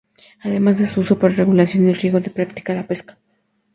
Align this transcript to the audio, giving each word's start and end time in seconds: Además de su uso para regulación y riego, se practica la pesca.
Además 0.41 0.79
de 0.79 0.87
su 0.87 1.01
uso 1.01 1.19
para 1.19 1.35
regulación 1.35 1.87
y 1.87 1.93
riego, 1.93 2.19
se 2.21 2.31
practica 2.31 2.73
la 2.73 2.87
pesca. 2.87 3.17